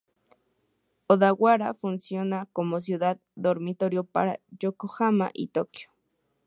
[1.09, 5.91] Odawara funciona como ciudad dormitorio para Yokohama y Tokio.